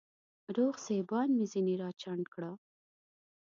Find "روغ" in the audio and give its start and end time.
0.55-0.73